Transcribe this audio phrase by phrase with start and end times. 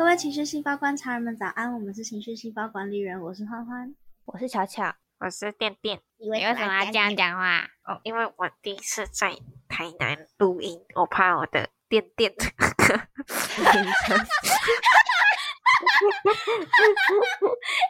[0.00, 6.00] 各位情绪细胞观察人们早安，我们是情绪细胞管理人，我是欢欢，我是巧巧，我是电电。
[6.16, 7.14] 你你为什么要这样？
[7.14, 7.68] 讲话？
[7.84, 9.36] 哦，因为我第一次在
[9.68, 12.32] 台南录音，我怕我的电电。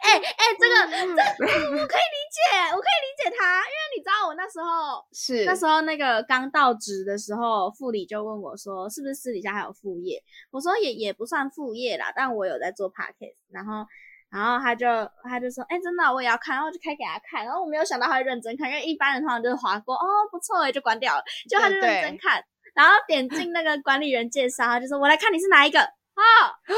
[0.03, 2.41] 哎哎，这个这个我可以理解，
[2.75, 5.45] 我可以理解他，因为你知道我那时候是。
[5.45, 10.21] 那时候那个刚到职的时候，副理就问我说，是不是私底下还有副业？
[10.51, 13.85] 我说也也不算副业啦，但我有在做 podcast，然后。
[14.31, 14.87] 然后他就
[15.25, 22.41] 他就说，哎，真的我也要看，然后就开给他看，然后我没有想到他会认真看，因为一般人通常就是划过，哦，不错哎，就关掉了，就他就认真看，
[22.73, 26.23] 然后点进那个管理员介绍，他就说，我来看你是哪一个，啊，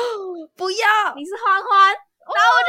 [0.58, 1.94] 不要，你是欢欢，
[2.34, 2.60] 然后我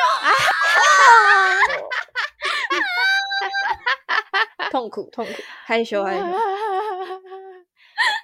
[4.69, 5.33] 就，痛苦痛苦，
[5.65, 6.25] 害羞害羞。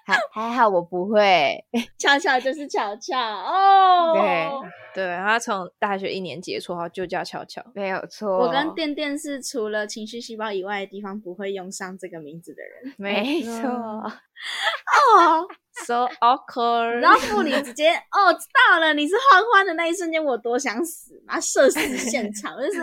[0.05, 1.65] 还还好，我不会。
[1.99, 4.13] 巧巧就是巧巧 哦。
[4.15, 4.51] 对
[4.93, 8.39] 对，他从大学一年级绰号就叫巧巧，没有错。
[8.39, 12.95] 我跟电电是除了情绪细胞以外的地方不会用上这个名字的人。
[12.99, 13.53] 没错。
[13.71, 15.47] 哦
[15.87, 16.99] ，so awkward。
[16.99, 21.41] 然后副理直接哦，知道了，你是欢欢的那一瞬间，我多想死啊！
[21.41, 22.81] 社死现场就是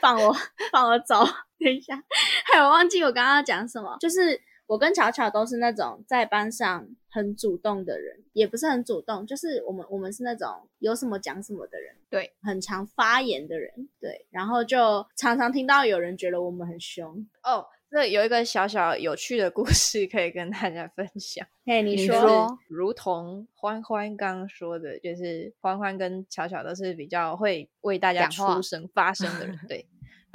[0.00, 0.34] 放我
[0.72, 1.16] 放我走。
[1.64, 2.02] 等一下，
[2.52, 4.40] 还有忘记我刚刚讲什么，就是。
[4.68, 17.64] 我跟巧巧都是那种在班上很主动的人，也不是很主动，就是我们我们是那种有什么讲什么的人，对，很常发言的人，对，然后就常常听到有人觉得我们很凶哦。
[17.88, 21.46] 这有一个小小有趣的故事可以跟大家分享。
[21.64, 29.86] 嘿，你说，如同欢欢刚刚说的，就是欢欢跟巧巧都是比较会为大家出声发声的人，对。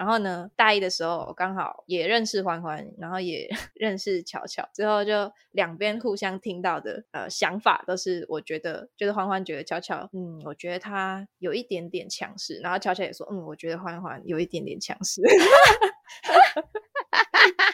[0.01, 15.21] 然后呢，大一的时候刚好也认识欢欢，然后也 认识巧巧，之后就两边互相听到的呃想法都是，我觉得就是欢欢觉得巧巧，嗯，我觉得他有一点点强势，然后巧巧也说，嗯，我觉得欢欢有一点点强势，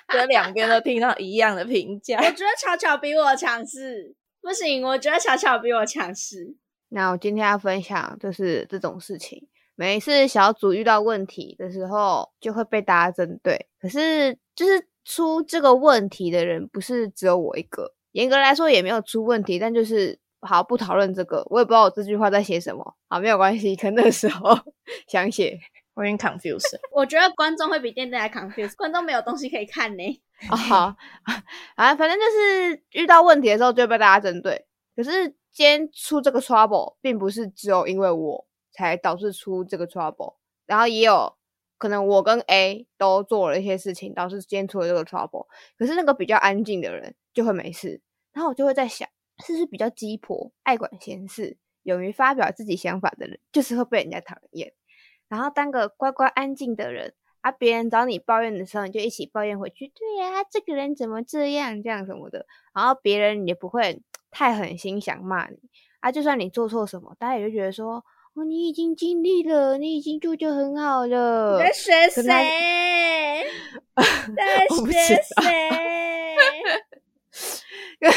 [0.09, 2.17] 这两边都听到一样的评价。
[2.17, 6.57] 我觉得巧巧比我强势，不行，我觉得巧巧比我强势。
[6.89, 9.47] 那我今天要分享就是这种事情。
[9.79, 13.67] 每一次小组遇到问题的时候，就会被大家针对。
[13.79, 17.93] 可是，就是出这个问题的人不是只有我一个。
[18.13, 21.45] 严格来说，也没有出问题，但就是好不讨论这个。
[21.51, 22.95] 我也不知道我这句话在写什么。
[23.07, 24.57] 好，没有关系，可能那时候
[25.07, 25.59] 想写，
[25.93, 26.75] 我有点 confused。
[26.91, 30.21] 我觉得观众会比电电还 confused，观众没有东西可以看呢。
[30.49, 30.95] 啊，好
[31.77, 34.65] 啊，反正就是遇到问题的时候就被大家针对。
[34.95, 38.46] 可是今天出这个 trouble，并不是只有因为我。
[38.77, 40.35] 才导致出这个 trouble，
[40.67, 41.35] 然后也有
[41.79, 45.47] 可能我跟 A 都做了一些事情，导致今天出了这个 trouble。
[45.79, 47.99] 可是那个比较安静的人就会没事，
[48.33, 49.09] 然后我就会在想，
[49.43, 54.73] 是不是比较鸡婆、爱管闲事、勇于发表自己想法的人，就是会被人家讨厌。
[55.27, 59.87] 然后当个乖乖安静的人啊，别人找你抱怨的时候，你就一起抱怨回去。
[59.87, 62.45] 对呀，这个人怎么这样这样什么的，
[62.75, 65.57] 然后别人也不会太狠心想骂你
[65.99, 66.11] 啊。
[66.11, 68.05] 就算你做错什么，大家也就觉得说。
[68.37, 71.57] 哦，你已经尽力了，你已经做就很好了。
[71.57, 72.21] 在学谁？
[74.37, 76.35] 在学谁？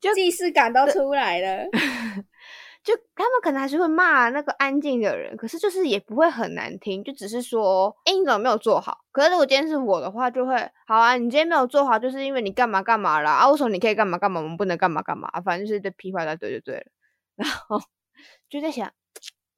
[0.00, 1.66] 就既视感都出来了。
[2.82, 8.98] 就他们可能还是会骂那个安静的人，可是就是也不会很难听，就只是说，哎，你怎么没有做好？
[9.12, 13.48] 可是如果今天是我的话，就会，好啊，你今天没有做好，就是因为你干嘛干嘛了啊？
[13.48, 15.30] 为什么你可以干嘛干嘛，我们不能干嘛干嘛？
[15.44, 16.86] 反正就是对屁话在对就对了。
[17.36, 17.80] 然后
[18.50, 18.90] 就在想。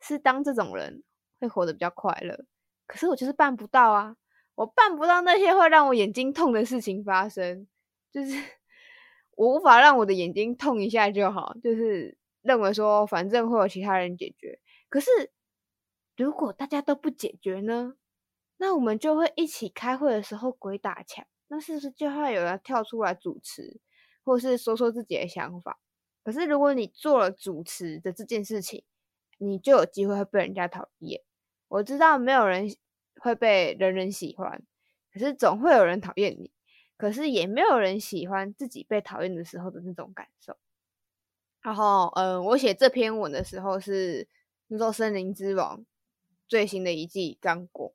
[0.00, 1.02] 是当这种人
[1.38, 2.44] 会活得比较快乐，
[2.86, 4.16] 可是我就是办不到啊！
[4.56, 7.66] 我办不到那些会让我眼睛痛的事情发生，
[8.10, 8.34] 就是
[9.36, 14.60] 我无法让我的眼睛痛一下就好，就是认为说反正会有其他人解决。
[14.88, 15.10] 可是
[16.16, 17.94] 如果大家都不解决呢？
[18.58, 23.80] 那我们就会一起开会的时候鬼打墙，那是不是就会有人跳出来主持，
[24.22, 25.78] 或是说说自己的想法？
[26.22, 28.84] 可是如果你做了主持的这件事情，
[29.42, 31.22] 你就有机会会被人家讨厌。
[31.68, 32.68] 我知道没有人
[33.20, 34.62] 会被人人喜欢，
[35.12, 36.50] 可是总会有人讨厌你。
[36.98, 40.58] 可是也没有人喜欢自己被讨厌的时候的那种感受。
[41.62, 44.28] 然后，嗯，我写这篇文的时候是
[44.66, 45.78] 那时候《森林之王》
[46.46, 47.94] 最新的一季刚过。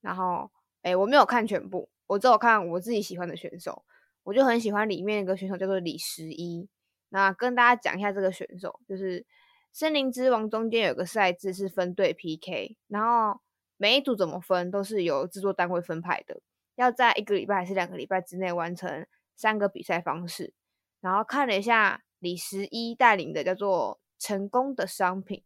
[0.00, 0.50] 然后，
[0.80, 3.84] 哎，我没有看全部，我只有看我自己喜欢的选手。
[4.24, 6.68] 我就很喜欢里面一个选手叫做李十一。
[7.10, 9.24] 那跟大家讲一下这个选手，就是。
[9.72, 13.40] 森林之王中间有个赛制是分队 PK，然后
[13.78, 16.40] 每一组怎么分都是由制作单位分派的，
[16.76, 20.52] 要在一个礼拜还是两个礼拜之内完成三个比赛方式。
[21.00, 25.42] 然后看了一下李十一带领的叫做成功的商品，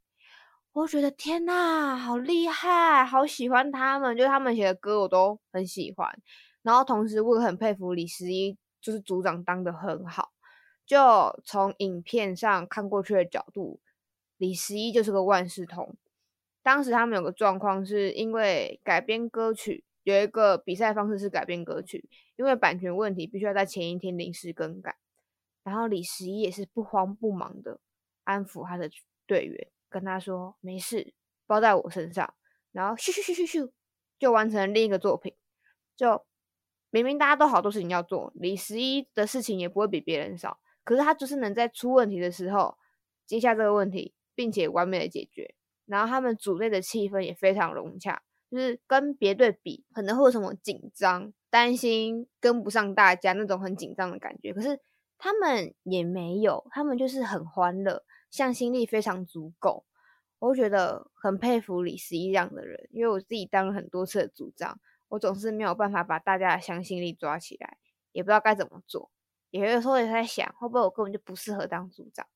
[0.72, 6.20] 我觉得天呐，好厉害，好喜欢他们，就他们写的歌我都很喜欢。
[6.62, 10.32] 然后同时我也很佩服李十一，就是组长当的很好。
[10.84, 13.80] 就从影片上看过去的角度，
[14.36, 15.96] 李十一就是个万事通。
[16.62, 24.96] 当时他们有个状况，是因为改编歌曲有一个比赛方式是改编歌曲，因为版权问题必须要在前一天临时更改。
[25.62, 27.80] 然后李十一也是不慌不忙的
[28.24, 28.90] 安抚他的
[29.26, 29.68] 队员。
[29.88, 31.14] 跟他说没事，
[31.46, 32.34] 包在我身上，
[32.72, 33.70] 然后咻咻咻咻咻，
[34.18, 35.32] 就完成了另一个作品。
[35.94, 36.26] 就
[36.90, 42.76] 明明大家都好多事情要做，李十一的事情也不会比别人少，可是他就是能在出问题的时候
[43.24, 45.56] 接下这个问题，并且完美的解决。
[45.86, 54.78] 然后他们组内的气氛也非常融洽，就是跟别队比，可能会有什么紧张、担心跟不上大家那种很紧张的感觉，可是
[55.18, 58.04] 他们也没有，他们就是很欢乐。
[58.28, 59.86] 向心力非常足够，
[60.40, 62.88] 我觉得很佩服李十一这样的人。
[62.90, 64.78] 因为我自己当了很多次的组长，
[65.08, 67.78] 我总是没有办法把大家的向心力抓起来，
[68.12, 69.10] 也不知道该怎么做。
[69.50, 72.26] 也有时候也在想，会不会我根本就不适合当组长？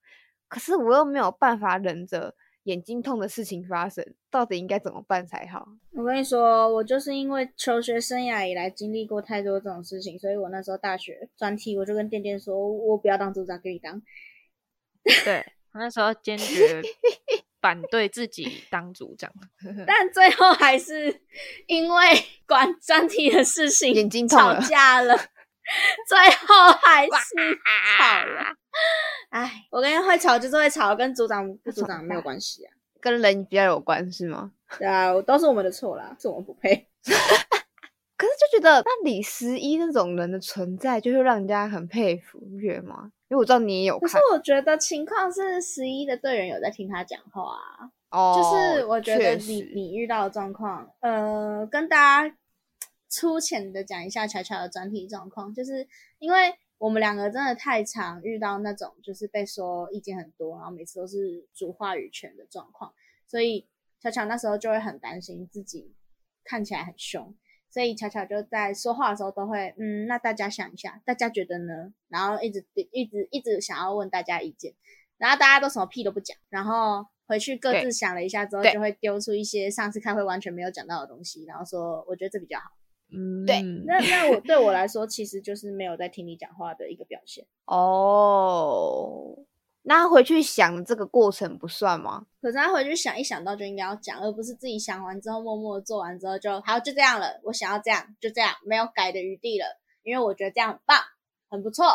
[0.50, 5.66] 可是我又没有办法忍着眼睛痛的事情发生，到底应该怎么办才好？
[5.92, 14.02] 我跟你说，我就是因为求学生涯以来经历过太多这种事情，所以我那时候大学专题，我就跟店店说，我不要当组长，给你当。
[15.24, 15.46] 对。
[15.72, 16.82] 我那时候坚决
[17.60, 19.32] 反对自己当组长，
[19.86, 21.20] 但最后还是
[21.68, 22.04] 因为
[22.44, 25.14] 管专题的事情眼睛吵架了，
[26.06, 27.10] 最后还是
[27.98, 28.54] 吵了。
[29.30, 34.52] 哎，我跟会吵就是会吵，跟组长不组长没有关系啊，跟人比较有关是吗？
[34.78, 36.86] 对啊，都是我们的错啦，是我们不配。
[38.16, 43.10] 可是就觉得那李十一那种人的存在，就会让人家很佩服，不觉得吗？
[43.28, 44.08] 因为我知道你也有看。
[44.10, 47.56] 可是我觉得情况是十一的队员有在听他讲话，
[48.10, 52.36] 哦，就是我觉得你你遇到的状况，呃，跟大家
[53.10, 55.86] 粗浅的讲一下巧巧的整体状况，就是
[56.18, 62.94] 因为我们两个真的太常遇到那种就是被说意见很多，然后每次都是主话语权的状况，
[63.26, 63.68] 所以
[64.00, 65.92] 巧巧那时候就会很担心自己
[66.44, 67.36] 看起来很凶。
[67.68, 71.94] 所以巧巧就在说话的时候都会，嗯，那大家想一下，大家觉得呢？
[72.08, 74.74] 然后一直一直一直想要问大家意见，
[75.18, 82.70] 然后大家都什么屁都不讲，然后回去各自想了一下之后，就会丢出一些上次开会完全没有讲到的东西，然后说我觉得这比较好。
[83.12, 87.46] 嗯，对，那那我对我来说，其实就是没有在听你讲话的一个表现。
[87.66, 89.36] 哦。
[89.82, 92.26] 那回去想这个过程不算吗？
[92.42, 97.40] 可是他回去想一想到就应该要讲，而不是自己想完之后默默做完之后就好就这样了。
[97.44, 100.98] 我想要这样就这样，没有改的余地了，因为我觉得这样很棒，
[101.48, 101.86] 很不错。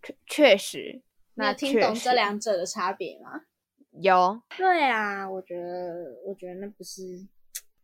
[0.00, 1.02] 确确实，
[1.34, 3.42] 那听懂这两者的差别吗？
[3.90, 4.40] 有。
[4.56, 7.26] 对啊，我觉得我觉得那不是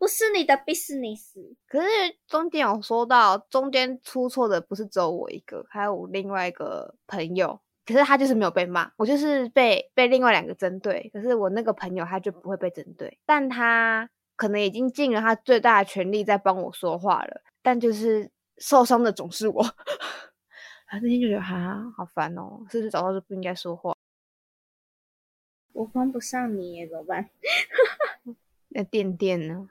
[0.00, 1.34] 不是你的 business。
[1.66, 1.86] 可是
[2.26, 7.60] 中间有说到，中间出错的不是只有我一个，还有另外一个朋友。
[7.84, 11.10] 可是他就是没有被骂，我就是被被另外两个针对。
[11.12, 19.62] 可是我那个朋友他就不会被针对，但他可能已经尽了他最大的全力在帮我说话了，但就是受伤的总是我。
[20.88, 23.94] 他那天就觉得哈好烦哦，是不是早上就不应该说话？
[25.72, 27.28] 我帮不上你怎么办？
[28.72, 29.68] 那垫垫呢？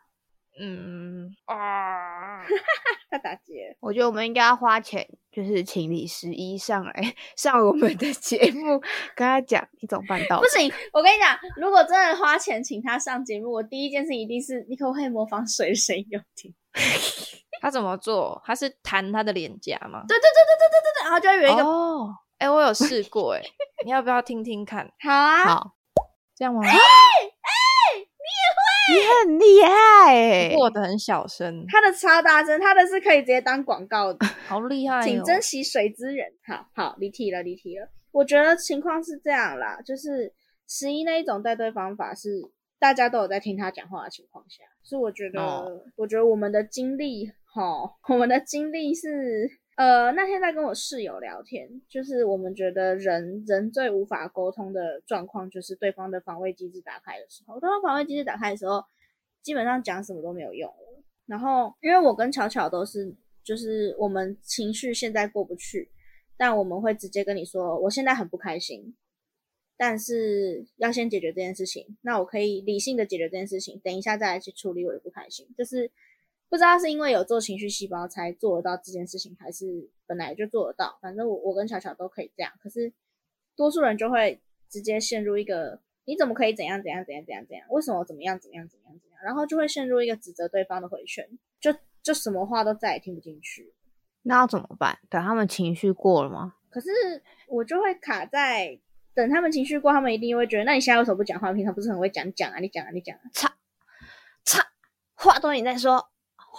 [0.59, 1.35] 嗯。
[1.45, 2.43] 啊。
[3.09, 3.75] 他打劫。
[3.79, 6.93] 我觉得我们应该要花钱就是请李十一上来
[7.35, 8.79] 上我们的节目
[9.15, 16.53] 跟他讲一种半道不行我跟你讲如果真的花钱请他上节目我第一件事一定是你可不可以模仿水神游艇？
[17.61, 18.41] 他怎么做？
[18.45, 20.03] 他是弹他的脸颊吗？
[20.07, 22.15] 对对对对对对对对然后就有一个哦。
[22.37, 23.41] 哎我有试过哎
[23.83, 24.89] 你要不要听听看？
[25.03, 25.43] 好啊。
[25.45, 25.71] 好。
[26.35, 26.61] 这样吗？
[28.89, 35.01] 你很厉害，过得很小声，他的超大声，他的是可以直接当广告的，好厉害！
[35.01, 36.27] 请珍惜水资源。
[36.45, 37.89] 好好离题了，离题了。
[38.11, 40.33] 我觉得情况是这样啦，就是
[40.67, 42.41] 十一那一种带队方法是
[42.79, 47.63] 大家都有在听他讲话的情况下，是我觉得，我觉得我们的经历，哈，
[48.09, 49.49] 我们的经历是。
[49.79, 57.57] 呃，那天在跟我室友聊天，就是我们觉得人人最无法沟通的状况，就是对方的防卫机制打开的时候。
[57.61, 58.83] 对方防卫机制打开的时候，
[59.41, 61.03] 基本上讲什么都没有用了。
[61.27, 65.89] 然后，因为我跟巧巧都是，就是我们情绪现在过不去，
[66.35, 68.97] 但我们会直接跟你说，我现在很不开心，
[69.77, 71.97] 但是要先解决这件事情。
[72.01, 75.89] 那我可以理性的解决这件事情，等一下再来去处理我的不开心，就是。
[76.49, 80.97] 不知道是因为有做情绪细胞才做得到这件事情，还是本来就做得到。
[81.01, 82.91] 反正我我跟巧巧都可以这样，可是
[83.55, 87.65] 多数人就会直接陷入一个你怎么可以怎样怎样怎样怎样怎样？
[87.69, 89.19] 为什么怎么样怎么样怎么样怎样？
[89.23, 91.27] 然后就会陷入一个指责对方的回圈，
[91.59, 93.73] 就就什么话都再也听不进去。
[94.23, 94.97] 那要怎么办？
[95.09, 96.55] 等他们情绪过了吗？
[96.69, 96.89] 可是
[97.47, 98.79] 我就会卡在
[99.13, 101.51] 等他们情绪过，他们一定会觉得，那你现在为什么不讲话？
[101.53, 102.59] 平常不是很会讲讲啊？
[102.59, 103.21] 你讲啊，你讲啊。
[103.33, 103.49] 操，
[104.43, 104.63] 操，
[105.15, 106.09] 话多你再说，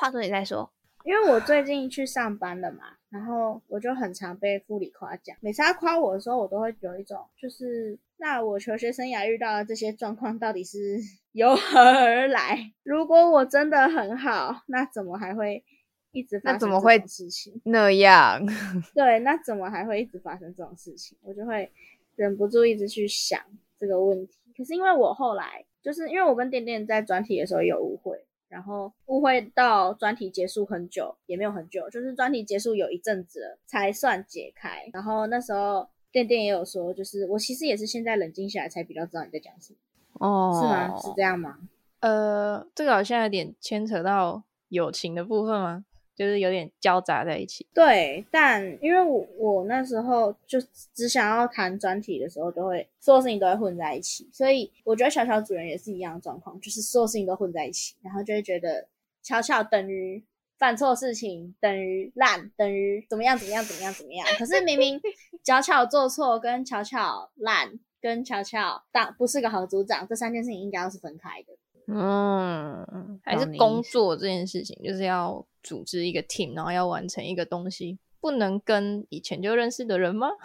[0.00, 0.70] 话说你再说。
[1.04, 5.34] 因为我最近去上班了嘛，然后我就很常被副理夸奖。
[5.40, 10.98] 每次他夸我的时候，我都会有一种，就是那我求学生涯遇到的这些状况到底是
[11.32, 12.72] 由何而来？
[12.82, 15.64] 如果我真的很好，那怎么还会
[16.12, 17.60] 一直发生这那怎么会种事情？
[17.64, 18.44] 那样，
[18.94, 21.16] 对，那怎么还会一直发生这种事情？
[21.22, 21.70] 我就会
[22.16, 23.40] 忍不住一直去想
[23.78, 24.38] 这个问题。
[24.54, 34.90] 可是因为我后来就是因为我跟点点在专题的时候有误会，然后误会到专题结束很久，也没有很久，就是专题结束有一阵子了才算解开。
[34.92, 40.98] 然后那时候店店也有说，就是我其实也是现在冷静下来才比较知道你在讲什么，哦，是吗？
[40.98, 41.56] 是这样吗？
[42.00, 45.84] 呃，这个好像有点牵扯到友情的部分吗？
[46.20, 47.66] 就是有点交杂在一起。
[47.72, 50.60] 对，但因为我我那时候就
[50.92, 58.86] 只想要谈专题的时候，都会所有事情都会混在一起，所以我觉得小小主人也是一样的状况，就是所有事情都混在一起，然后就会觉得
[59.22, 60.22] 巧巧等于
[60.58, 64.26] 犯错事情，等于烂，等于怎么样怎么样怎么样怎么样。
[64.38, 65.00] 可是明明
[65.42, 71.54] 巧巧做错跟巧巧烂跟巧巧当不是个好组长，这三件事情应该要是分开的。
[71.92, 80.28] 嗯，还是工作这件事情，就是要组织一个 team，然后要完成一个东西，不能跟以前就认识的人吗？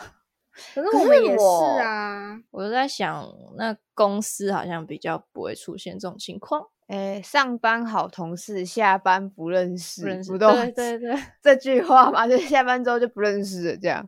[0.74, 10.32] 可是我们也是啊，我就在想，那公司好像比较不会出现这种情况，哎，上班好同事，下班不认识，不认识。
[10.32, 14.08] 不都对对对 这句话嘛，就是下班之后就不认识了，这样。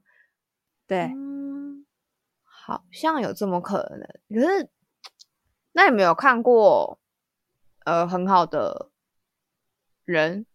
[0.88, 1.86] 对，嗯，
[2.46, 3.80] 好像有这么可
[4.30, 4.42] 能。
[4.42, 4.70] 可是，
[5.74, 6.98] 那你没有看过
[7.88, 8.90] 呃很好的
[10.04, 10.46] 人，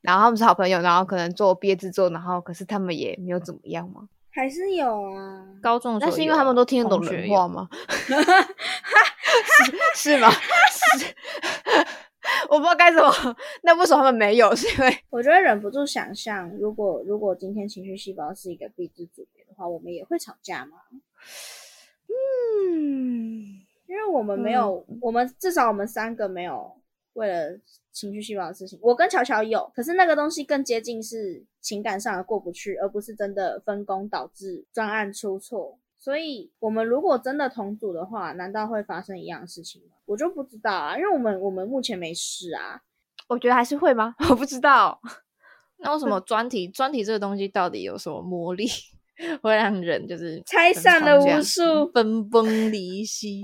[0.00, 4.08] 然后他们是好朋友，然后可能做毕业制作，然后可是他们也没有怎么样吗？
[4.32, 5.46] 还是有啊。
[5.62, 7.68] 高中的时候那是因为他们都听得懂人话吗？
[9.94, 10.28] 是是吗？
[10.98, 11.06] 是，
[12.50, 13.12] 我不知道该怎么。
[13.62, 14.52] 那为什么他们没有？
[14.56, 20.78] 是因为我觉得忍不住想象，如果如果今天情绪细胞是一个必知组别的话，我们也会吵架吗？
[22.08, 26.79] 嗯，因为我们没有，我们至少我们三个没有
[27.14, 27.58] 为了
[27.92, 28.78] 情绪细胞的事情。
[28.82, 35.78] 我跟乔乔有，可是那个东西更接近是情感上的过不去，而不是真的分工导致专案出错。
[35.98, 39.96] 所以，我们如果真的同组的话，难道会发生一样的事情吗？
[40.06, 42.80] 我就不知道啊，因为我们我们目前没事啊。
[43.28, 44.14] 我觉得还是会吗？
[44.30, 45.00] 我不知道。
[45.82, 48.66] 那为什么专题专题这个东西到底有什么魔力，
[49.42, 53.40] 会让人就是拆散了无数，分崩离析？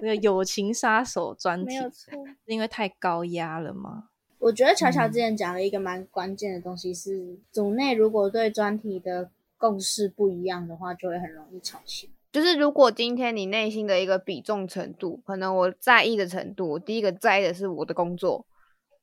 [0.00, 2.12] 那个友情杀手专题没有错。
[2.14, 4.10] 是因为太高压了吗？
[4.38, 12.12] 我觉得乔乔之前讲了一个蛮关键的东西是，组内如果对专题的共识不一样的话，就会很容易吵起来。
[12.30, 18.46] 就是如果今天你内心的一个比重程度，可能我在意的程度，我第一个在意的是我的工作，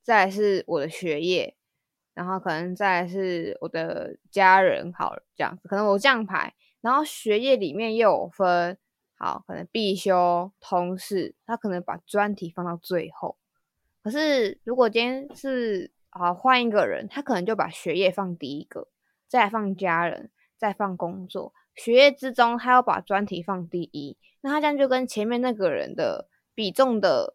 [0.04, 1.56] 再来是我的学业，
[2.14, 8.78] 然后可能再是我的家人，好，这样子，可能我这样排，然后学业里面又有分，
[9.18, 13.36] 好，可能必修、通识，他可能把专题放到最后。
[14.02, 18.88] 可是如果今天是啊换一个人，他可能就把学业放第一个，
[19.26, 21.52] 再放家人，再放工作。
[21.74, 27.34] 学业之中，他要把专题放第一，那他这样就跟前面那个人的比重的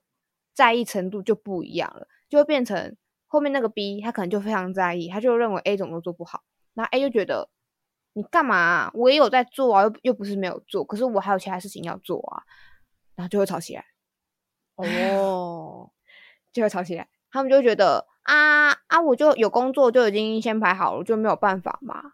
[0.54, 2.96] 在意程度就不一样了，就会变成
[3.30, 6.44] 后面那个 B 他可能就非常在意，他就认为 A 怎么都做不好，
[6.74, 7.48] 那 A 就觉得
[8.14, 12.44] 你干嘛啊、我也有在做啊，又又不是没有做，可是我还有其他事情要做啊，
[13.16, 13.86] 然后就会吵起来，
[14.76, 15.90] 哦，
[16.52, 22.14] 就会吵起来，他们就会觉得啊啊，我就有工作就已经先排好了，就没有办法嘛。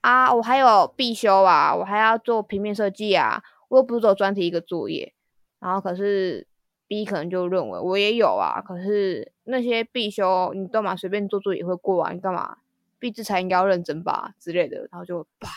[0.00, 5.14] 啊，我还有必修啊，我还要做平面设计啊，我又不是只有专题一个作业。
[5.60, 6.46] 然后可是
[6.86, 12.12] B 可能就认为我也有啊，可是那些必修你干嘛随便做做也会过啊？
[12.12, 12.58] 你干嘛
[12.98, 15.50] 必制才应该要认真吧之类的，然后就啪，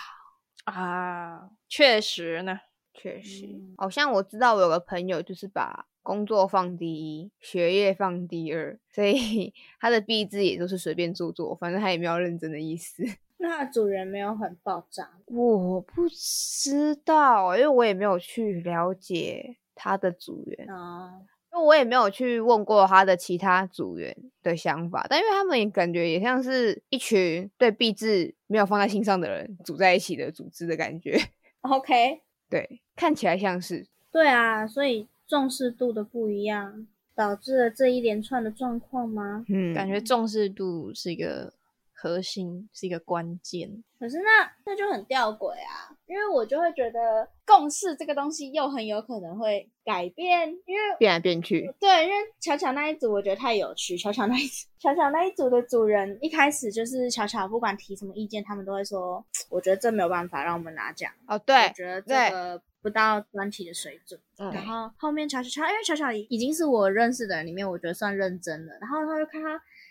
[0.65, 2.60] 啊，确实呢，
[2.93, 13.03] 确实，嗯好像我知道我有个朋友就是把工作放第一，学业放第二，所以 他的毕制也都是随便做做，反正他也没有认真的意思。
[13.39, 21.22] 那主人没有很爆炸，我不知道，因为我也没有去了解他的组员，啊，
[21.53, 31.17] 因为我也没有去问过他的其他组员的想法，但因为他们也感觉也像是一群对币制没有放在心上的人组在一起的组织的感觉，
[31.62, 39.46] OK，对，看起来像是，对啊，所以重视度的不一样，导致了这一连串的状况吗？
[39.50, 41.53] 嗯，感觉重视度是一个
[42.00, 43.84] 核心，是一个关键。
[44.00, 64.20] 可是那那就很吊诡啊，因为我就会觉得共识这个东西又很有可能会改变，因为变来变去，对，因为巧巧那一组我觉得太有趣，巧巧那一组，巧巧那一组的主人一开始就是巧巧，不管提什么意见，他们都会说，我觉得这没有办法让我们拿奖，哦，对我，觉得这个不到专题的水准。
[64.38, 68.77] 嗯然后后面巧巧巧，因为巧巧已经是我认识的人里面，我觉得算认真的。
[68.80, 69.50] 然后他就看他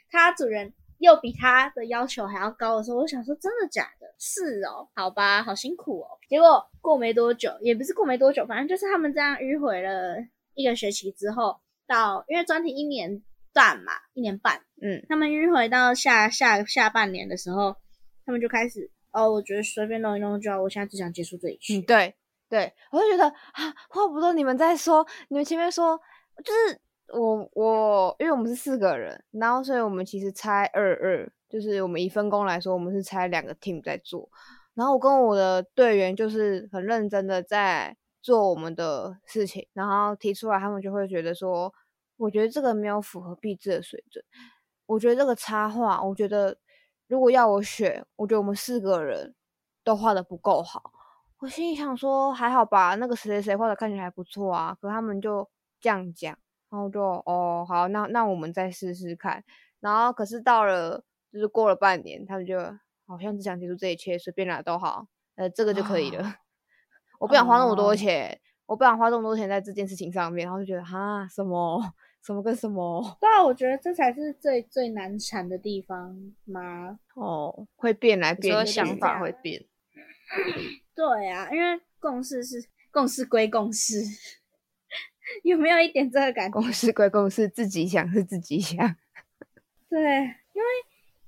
[0.08, 4.06] 看他主人又比他的要求还要高的时候，我想说真的假的？
[4.18, 6.08] 是哦，好吧，好辛苦哦。
[6.28, 10.16] 结果过没多久，也不是过没多久，反正就是他们这样迂回了
[10.54, 13.22] 一个学期之后，到因为专题一年
[13.52, 17.76] 半嘛，一年半，嗯，他们迂回到下下下半年的时候，
[18.24, 21.78] 他们就开始哦，我觉得随便弄一弄就好，我现在只想结束这一期。
[21.78, 22.14] 嗯，对
[22.48, 26.00] 对，我就觉得啊，话不多，你们在说，你们前面说，
[26.44, 26.80] 就是
[27.12, 34.28] 我我，因为我们是四个人，然后所以我们其实拆二二，就是我们以分工来说，我们是拆两个 team 在做，
[34.74, 41.72] 然后我跟我的队员就是很认真的在做我们的事情，然后提出来，他们就会觉得说，
[42.16, 44.24] 我觉得这个没有符合毕制的水准，
[44.86, 46.56] 我觉得这个插画，我觉得
[47.06, 49.34] 如果要我选，我觉得我们四个人
[49.84, 50.92] 都画的不够好。
[51.38, 54.76] 我心里想说，还好吧，那个谁谁谁画的看起来还不错啊。
[54.80, 55.48] 可他们就
[55.78, 56.36] 这样讲，
[56.70, 59.42] 然后就哦好，那那我们再试试看。
[59.80, 62.58] 然后可是到了就是过了半年，他们就
[63.06, 65.06] 好像只想结束这一切，随便哪都好，
[65.36, 66.34] 呃这个就可以了。
[67.20, 71.80] 我不想花那么多哦钱，我不想花这么多钱在这件事情上面，然后就觉得哈什么
[72.24, 76.98] 什么跟什么对啊，我觉得这才是最最难缠的地方吗？
[77.14, 79.64] 哦，会变来变去，想法会变，
[80.94, 82.56] 对啊，因为共识是
[82.90, 84.00] 共识归共识，
[85.44, 86.52] 有没有一点这个感觉？
[86.52, 88.78] 公事归公事，自己想是自己想。
[89.88, 90.68] 对，因为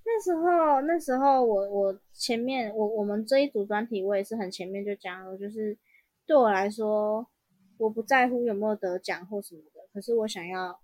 [0.05, 5.77] 那时候那时候我我前面我我们这一组专题，我也是很前面就讲了，就是
[6.27, 7.27] 对我来说，
[7.79, 10.79] 我不在乎有没有得奖或什么的，可是我想要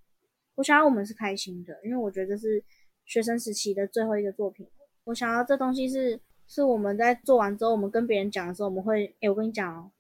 [0.57, 2.63] 我想要我们是开心的，因为我觉得这是
[3.05, 4.67] 学生时期的最后一个作品，
[5.05, 9.91] 我想要这东西是是我们在做完之后，我们跟别人讲的时候，我们会，诶，我跟你讲哦，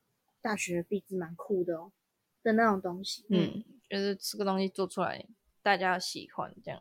[0.40, 1.90] 大学毕制蛮酷的哦
[2.44, 5.24] 的那种东西，嗯，就是这个东西做出来，
[5.62, 6.80] 大家喜欢这样。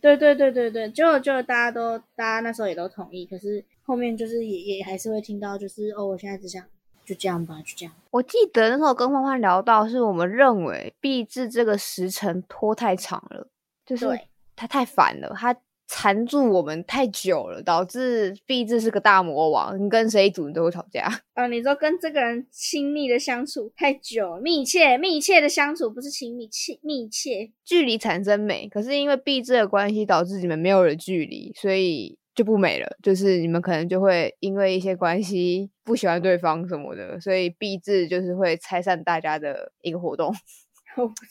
[0.00, 6.62] 对对对对对，就就大家都大家那时候也都同意，可是后面就是也也还是会听到，就是哦，我现在只想
[7.04, 7.94] 就这样吧，就这样。
[8.10, 13.48] 我记得那时候跟欢欢聊到，是我们认为毕制这个时辰拖太长了，
[13.86, 15.56] 就是对它太烦了，它
[15.88, 21.08] 缠住我们太久了，导致毕制是个大魔王，你跟谁一组你都会吵架。
[21.34, 27.50] 呃， 你说跟这个人亲密的相处太久，密切密切的相处，不是亲密，切密切。
[27.64, 32.88] 距离产生美，可是因为毕制的关系，导致你们没有了距离，所以就不美了。
[33.02, 40.34] 就是你们可能就会因为一些关系不喜欢对方什么的，所以毕制就是会拆散大家的一个活动。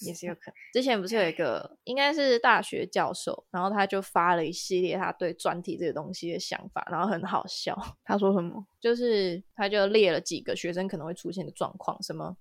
[0.02, 0.54] 也是有可能。
[0.74, 8.66] 之前不是有一个应该是大学教授，然后他就发了一系列他对专题这个东西的想法，然后很好笑，他说什么？
[8.80, 12.36] 就是他就列了几个学生可能会出现的状况，什么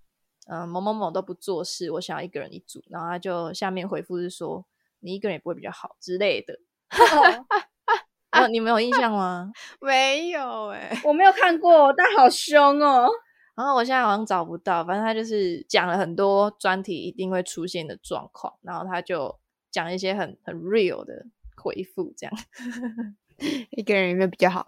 [0.46, 4.64] 呃某某某都不做事，我想要一个人一组，然后他就下面回复是说
[5.00, 6.58] 你一个人也不会比较好之类的。
[8.30, 9.52] 啊，你们有印象吗？
[9.80, 13.08] 没有哎、 我没有看过，但好凶哦。
[13.54, 19.38] 然后我现在好像找不到，反正他就是讲了很多专题一定会出现的状况，然后他就
[19.70, 22.34] 讲一些很很 real 的回复，这样。
[23.70, 24.64] 一个人有没有比较好？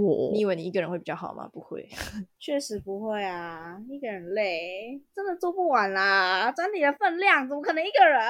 [0.00, 1.46] 我你以为你一个人会比较好吗？
[1.52, 1.86] 不会，
[2.40, 6.50] 确实不会啊，一个人累，真的做不完啦。
[6.52, 8.20] 专题的分量怎么可能一个人？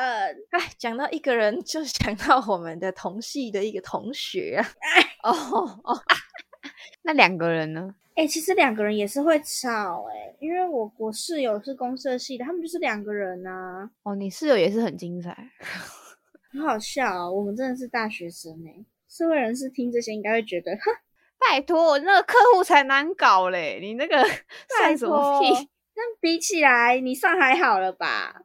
[0.51, 4.67] 哎，讲到一个人，就想到我们的同系的一个同学啊。
[5.23, 5.33] 哦
[5.85, 6.01] 哦，
[7.03, 7.95] 那两个人呢？
[8.17, 15.37] 哎、其实两个人也是会吵哎、因为我我室友是公社系的，他们就是两个人呐、哦，你室友也是很精彩。
[16.53, 17.33] 很好笑、哦。
[17.33, 20.83] 我们真的是大学生哎、社会人士听这些应该会觉得，哼，
[21.41, 24.17] 拜托，那个客户才难搞嘞，你那个
[24.79, 25.49] 算什么屁？
[25.97, 28.43] 那比起来，你算还好了吧？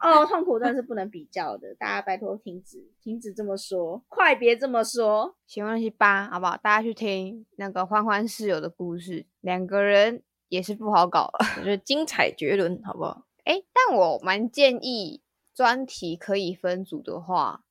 [0.00, 5.36] 哦，痛苦真的是不能比较的，大家拜托停止，停止这么说，快别这么说。
[5.46, 6.56] 请问是八，好不好？
[6.56, 11.30] 大家去听那个欢欢室友的故事，两个人也是不好搞。
[11.58, 13.26] 我觉得 精彩绝伦，好不好？
[13.44, 15.22] 诶，但我蛮建议
[15.54, 17.64] 专题可以分组的话，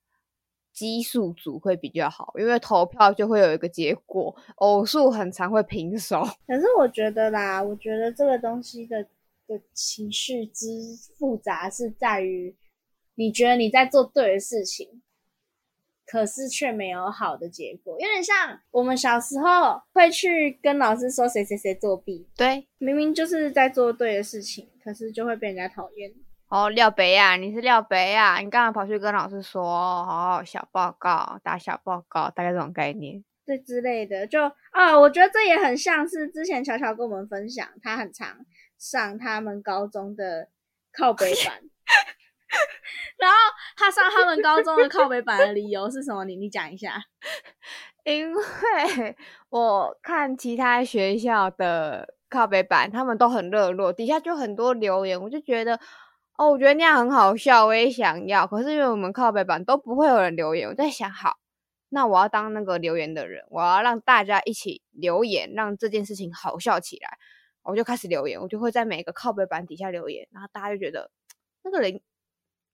[0.72, 6.22] 奇数组会比较好，因为投票就会有一个结果，偶数很常会平手。
[6.46, 9.08] 可是我觉得啦，我觉得这个东西的
[9.50, 10.68] 的情绪之
[11.18, 12.56] 复杂是在于，
[13.16, 15.02] 你觉得你在做对的事情，
[16.06, 26.14] 可是却没有好的结果，有点像我们小时候会去跟老师说谁谁谁作弊，对，明明就是在做对的事情，可是就会被人家讨厌。
[26.50, 33.24] 哦，廖北啊，你是廖北啊，你干嘛跑去跟老师说，好好小报告，打小报告，大概这种概念。
[33.46, 34.40] 对之类的，就
[34.72, 38.46] 啊、我觉得这也很像是之前巧巧跟我们分享，他很常
[38.80, 40.48] 上他们高中的
[40.92, 41.62] 靠北版，
[43.20, 43.38] 然后
[43.76, 46.24] 他上他们高中的靠北版的理由是什么？
[46.26, 47.04] 你你讲一下。
[48.06, 49.16] 因为
[49.50, 55.80] 我看其他学校的靠北版，他们都很热络，底下就很多留言，我就觉得，
[56.38, 58.48] 哦，我觉得那样很好笑，我也想要。
[58.48, 61.38] 可是因为我们靠北版都不会有人留言，我在想，好，
[61.90, 67.20] 那我要当那个留言的人，我要让大家一起留言，让这件事情好笑起来。
[67.70, 71.10] 我就开始留言，我就会在每个靠背板底下留言，然后大家就觉得
[71.64, 72.02] 那个林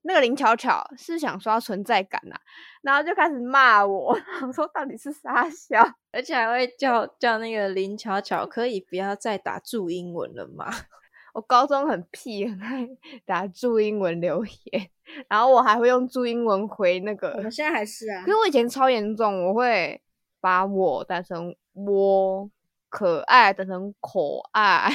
[0.03, 2.35] 那个林巧巧是想刷存在感呐、
[2.83, 5.83] 然后就开始骂我， 我说到底是傻笑？
[6.11, 10.67] 而且还会叫叫那个林巧巧，可以不要再打注英文了吗？
[11.33, 12.87] 我高中很屁，很爱
[13.25, 14.89] 打注英文留言，
[15.27, 17.49] 然后我还会用注英文回那个我。
[17.49, 20.01] 现在还是啊因为我以前超严重，我会
[20.39, 22.49] 把我打成我，
[22.97, 24.19] 可爱等成可
[24.53, 24.89] 爱。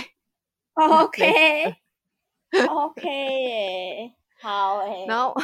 [0.74, 1.74] OK
[2.68, 5.34] OK 耶，好诶、然后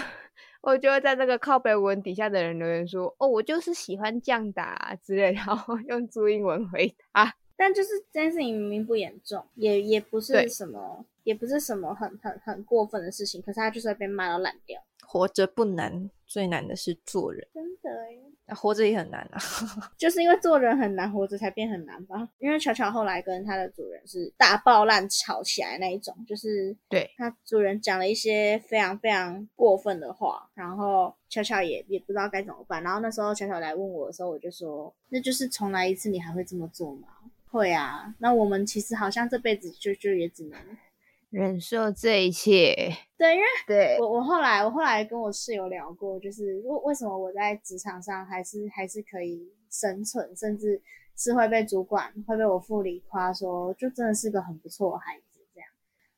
[0.62, 7.34] 我就会在那个靠北文底下的人留言说：“哦，我就是喜欢这样打、之类的，然后用注英文回他。
[7.56, 17.46] 但就是这件事情明明不严重，也也不是什么，也不是什么很很很过分的事情，可是他就是会被骂到烂掉，活着不难，最难的是做人。
[17.52, 18.20] 真的耶。
[18.46, 19.38] 啊活着也很难啊。
[19.98, 22.28] 就是因为做人很难，活着才变很难吧？
[22.38, 32.80] 因为巧巧后来跟他的主人是大爆烂吵起来那一种，就是对他主人讲了一些非常非常过分的话，然后巧巧也也不知道该怎么办。
[32.84, 37.08] 然后那时候巧巧来问我的时候，我就说：“那就是重来一次，你还会这么做吗？”
[37.50, 38.14] 会啊。
[38.18, 40.58] 那我们其实好像这辈子就就也只能
[41.30, 42.74] 忍受这一切。
[43.18, 50.80] 对，因为对我我后来我后来跟我室友聊过，就是为为什么我在职场上还是还是可以生存，甚至
[51.16, 55.68] 是会被主管会被我副理夸说，就真的是个很不错的孩子这样。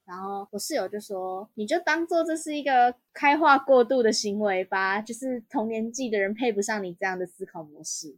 [0.04, 8.16] 然后我室友就说，你就当做这是一个开化过度的行为吧，就是同年纪的人配不上你这样的思考模式，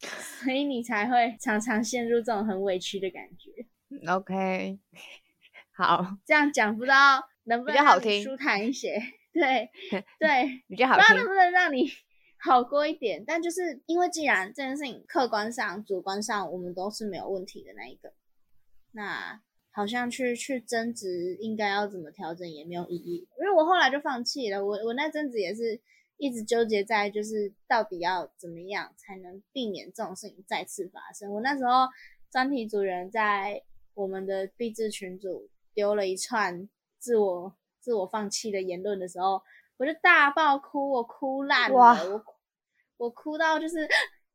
[0.00, 3.66] 所以你才会常常陷入这种很委屈的感觉。
[4.10, 4.78] ，OK，
[5.76, 9.00] 好，这样讲不知道能不能好听舒坦一些？
[9.32, 9.70] 对
[10.18, 10.62] 对。
[10.68, 11.26] 比较好听不知道能。
[11.26, 11.86] 不能让你
[12.38, 13.24] 好过一点。
[13.26, 18.12] 但就是因为既然这件事情客观上、主观上我们都是没有问题的那一个，
[18.92, 23.28] 那好像去去争执应该要怎么调整也没有意义。
[23.38, 25.80] 因为我后来就放弃了，我我那阵子也是
[26.18, 31.32] 一直纠结在就是到底要怎么样才能避免这种事情再次发生。
[31.32, 31.86] 我那时候
[32.30, 33.62] 专题组人在
[33.94, 39.42] 我们的励志群组丢了一串自我自我放弃的言论的时候，
[39.76, 42.24] 我就大爆哭，我哭烂了，哇我
[42.96, 43.86] 我哭到就是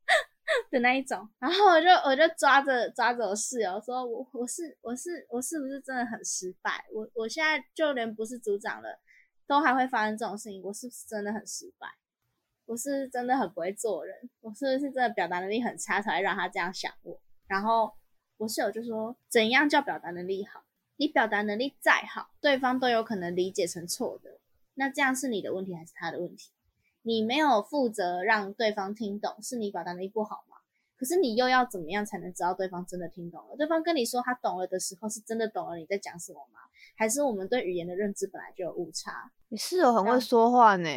[0.70, 6.84] 的那一种，然后我就我就抓着抓着我室友说，我我是我是我是不是真的很失败？
[6.92, 8.98] 我我现在就连不是组长了，
[9.46, 11.88] 都还会发生这种事情，我是不是真的很失败？
[12.64, 14.30] 我是真的很不会做人？
[14.40, 17.20] 我是不是真的表达能力很差，才会让他这样想我？
[17.46, 17.92] 然后
[18.38, 20.64] 我室友就说，怎样叫表达能力好？
[20.96, 24.38] 你表达能力再好，对方都有可能理解成错的。
[24.74, 26.50] 那这样是你的问题还是他的问题？
[27.02, 30.51] 你没有负责让对方听懂，是你表达能力不好吗？
[31.02, 33.56] 可是你又要怎么样才能知道对方真的听懂了？
[33.56, 36.60] 对方跟你说他懂了的时候，是真的懂了你在讲什么吗？
[36.96, 39.32] 还是我们对语言的认知本来就有误差？
[39.48, 40.88] 你室友很会说话呢，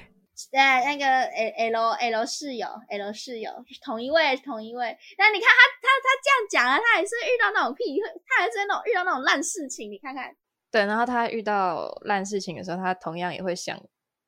[0.50, 3.52] 对，那个 L L L 室友，L 室友，
[3.84, 4.96] 同一位，同一位。
[5.18, 9.92] 但你看他，他他这样讲啊，他也是遇到那种屁，他还是那种遇到那种烂事情。
[9.92, 10.34] 你看看，
[10.70, 13.78] 对，然后他遇到烂事情的时候，他同样也会想，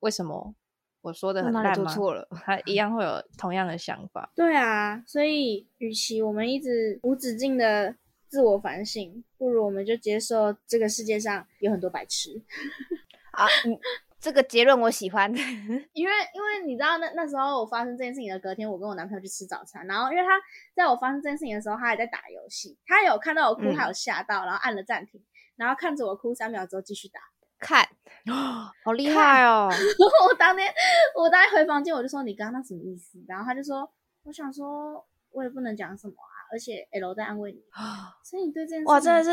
[0.00, 0.54] 为什么
[1.02, 1.74] 我说的很烂吗？
[1.74, 2.26] 做错了？
[2.44, 4.32] 他一样会有同样的想法。
[4.34, 7.94] 对啊，所以与其我们一直无止境的
[8.28, 12.30] 自我反省，不如我们就接受这个世界上有很多白痴。
[13.32, 13.76] 啊，嗯，
[14.20, 15.28] 这个结论我喜欢。
[15.92, 20.40] 因为因为你知道那那时候我发生这件事情的隔天，我跟我男朋友去吃早餐，然后因为他
[20.74, 25.20] 在我发生这件事情的时候，他还在打游戏，他有看到我哭，嗯他有吓到，然后按了暂停，
[25.56, 27.20] 然后看着我哭三秒之后继续打。
[27.62, 27.88] 看，
[28.84, 29.70] 好厉害哦！
[30.28, 30.68] 我当天
[31.16, 33.18] 我当天回房间，我就说你刚刚那什么意思？
[33.28, 33.88] 然后他就说，
[34.24, 37.62] 我想说我也不能讲什么啊，而且 L 在安慰你，
[38.24, 39.30] 所以你对这件事哇，真的是，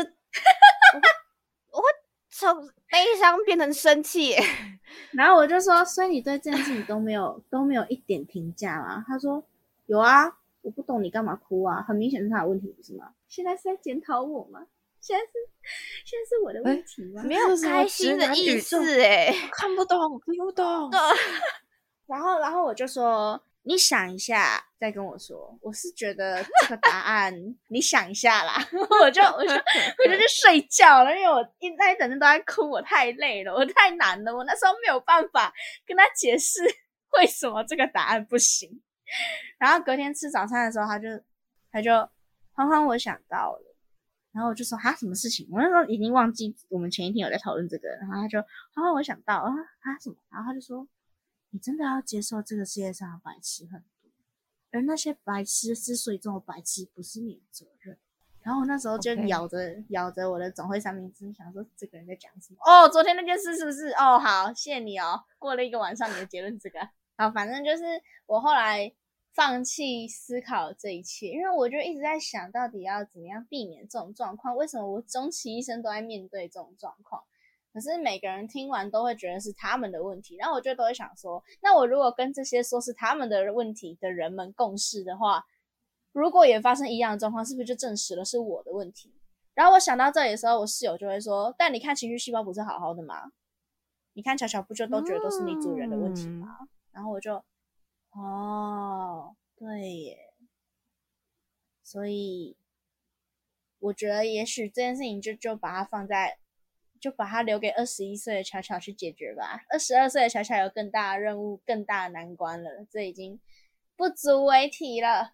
[1.72, 1.84] 我会
[2.30, 4.34] 从悲伤变成生气。
[5.12, 9.04] 然后我就说，所以你对这件事你都没有都没有一点评价吗？
[9.06, 9.44] 他说
[9.86, 13.12] 有啊，我不懂你干嘛哭啊，很明显是他的问题，不是吗？
[13.28, 14.66] 现在是在检讨我吗？
[15.10, 15.32] 现在是
[16.04, 17.20] 现在是我的问题吗？
[17.24, 19.34] 没有开心的意思哎。
[19.50, 20.88] 看不懂，听不懂。
[22.06, 25.58] 然后，然后我就说，你想一下再跟我说。
[25.60, 27.34] 我是觉得这个答案，
[27.70, 28.64] 你想一下啦。
[29.02, 35.52] 我就我就我就去睡觉了，因为我一那一整天都在哭，我太累了，我太难了，我那时候没有办法
[35.84, 36.60] 跟他解释
[37.18, 38.80] 为什么这个答案不行。
[39.58, 41.08] 然后隔天吃早餐的时候，他就
[41.72, 41.90] 他就
[42.52, 43.69] 欢欢，我想到了。
[44.32, 45.46] 然后我就说哈，什么事情？
[45.50, 48.40] 我那时候已经忘记我们前一天有在讨论这个，然后他就
[48.74, 50.16] 欢欢，我想到啊啊什么？
[50.30, 50.86] 然后他就说。
[51.52, 54.08] 你真的要接受这个世界上的白痴很多，
[54.70, 57.98] 而那些白痴之所以这么白痴，不是你的责任。
[58.40, 62.58] 然后我那时候就咬着咬着我的总会三明治，想说这个人在讲什么？
[62.64, 63.88] 哦，昨天那件事是不是？
[63.94, 65.24] 哦，好，谢谢你哦。
[65.40, 66.78] 过了一个晚上，你的结论这个。
[67.16, 67.82] 好，反正就是
[68.26, 68.94] 我后来
[69.32, 74.56] 放弃思考这一切，因为我就一直在想到底要怎么样避免这种状况。
[74.56, 77.22] 为什么我终其一生都在面对这种状况？
[77.72, 85.44] 可是每个人听完都会觉得是他们的问题，然后我就都会想说，那我如果跟这些说是他们的问题的人们共事的话，
[86.12, 89.14] 如果也发生一样的状况，是不是就证实了是我的问题？
[89.54, 93.30] 然后我想到这里的时候，我室友就会说：“但你看情绪细胞不是好好的吗？
[94.14, 96.48] 你看巧巧不就都觉得都是你主人的问题吗？”
[96.90, 97.40] 然后我就，
[98.10, 100.18] 哦，对耶，
[101.82, 102.56] 所以
[103.78, 106.38] 我觉得也许这件事情就就把它放在。
[107.00, 109.64] 就把它留给二十一岁的巧巧去解决吧。
[109.70, 113.40] 二十二岁的巧巧有更大的任务、更大的难关了，这已经
[113.96, 115.32] 不足为提了。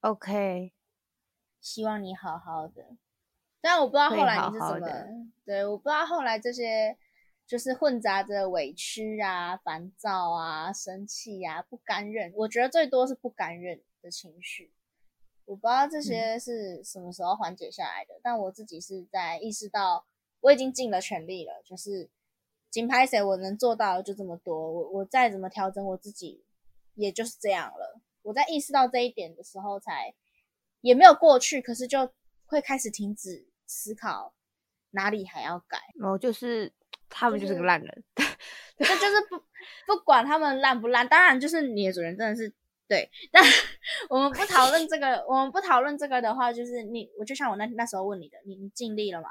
[0.00, 0.74] OK，
[1.62, 2.94] 希望你好好的。
[3.62, 5.02] 但我不知道后来你是怎么，好好
[5.46, 6.98] 对，我不知道后来这些
[7.46, 14.72] 就是混杂着委屈啊、烦躁啊、生气啊、不甘愿，我觉得最多是不甘愿的情绪。
[15.44, 20.06] 我不知道这些是什么时候缓解下来的，但我自己是在意识到
[20.40, 22.08] 我已经尽了全力了，就是
[22.70, 26.42] 金牌谁我能做到就这么多，我我再怎么调整我自己，
[26.94, 28.00] 也就是这样了。
[28.22, 30.14] 我在意识到这一点的时候才，
[30.80, 32.10] 也没有过去，可是就
[32.46, 34.34] 会开始停止思考
[34.92, 35.78] 哪里还要改。
[36.00, 36.72] 然后就是
[37.08, 38.04] 他们就是个烂人。
[38.78, 39.38] 这就是不
[39.86, 42.52] 不管他们烂不烂，当然就是你的主人真的是
[42.88, 43.42] 对，但
[44.10, 49.28] 我们不讨论这个，我们不讨论这个的话，就是你，我就像我那那时候问你的，你你尽力了吗？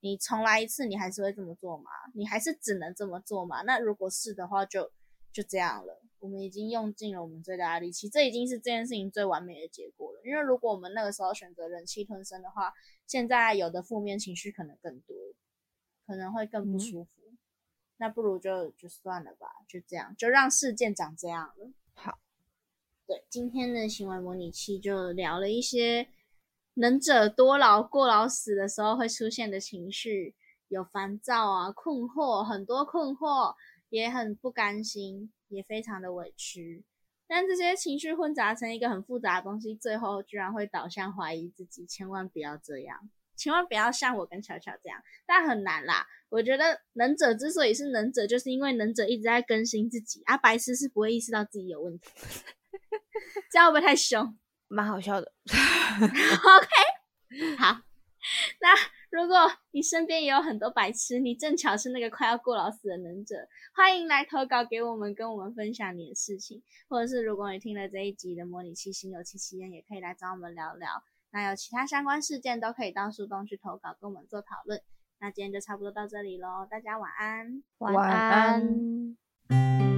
[0.00, 1.90] 你重来一次，你还是会这么做吗？
[2.14, 3.60] 你还是只能这么做吗？
[3.62, 4.90] 那如果是的话就，
[5.30, 6.00] 就这样了。
[6.18, 10.20] 我们已经用尽了我们最大的力气，这已经是这件事情最完美的结果了。
[10.24, 12.72] 因为如果我们那个时候选择忍气吞声的话，
[13.06, 15.14] 现在有的负面情绪可能更多，
[16.10, 17.10] 可能会更不嗯舒服。
[17.98, 21.70] 那不如就就算了吧，就这样，就让事件长这样了。
[21.94, 22.18] 好，
[23.06, 26.08] 对，今天的行为模拟器就聊了一些
[26.74, 30.34] 能者多劳、过劳死的时候会出现的情绪，
[30.66, 33.54] 有烦躁啊、困惑，很多困惑，
[33.90, 36.84] 也很不甘心，也非常的委屈。
[37.28, 43.08] 但这些情绪混杂成一个很复杂的东西，最后居然会导向怀疑自己，千万不要这样，
[43.40, 46.06] 千万不要像我跟巧巧这样，但很难啦。
[46.28, 52.10] 我觉得能者之所以是能者，就是因为能者一直在更新自己，啊，白痴是不会意识到自己有问题。
[53.50, 55.32] 这样会不会太凶 蛮好笑的。
[55.48, 57.80] OK，好。
[58.60, 58.68] 那
[59.10, 71.02] 如果你身边也有很多白痴，你正巧是那个快要过劳死的能者，欢迎来投稿给我们，跟我们分享你的事情，或者是如果你听了这一集的模拟器心有戚戚焉，也可以来找我们聊聊。
[71.32, 74.80] 那有其他相关事件都可以到树洞去投稿，跟我们做讨论。
[75.20, 77.62] 那今天就差不多到这里喽，大家晚安。
[77.78, 79.89] 晚安